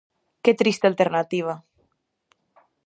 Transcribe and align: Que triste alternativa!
Que 0.43 0.53
triste 0.61 0.85
alternativa! 0.87 1.53